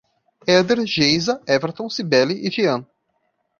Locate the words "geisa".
0.83-1.43